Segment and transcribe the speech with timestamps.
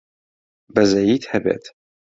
[0.75, 1.63] بەزەییت هەبێت!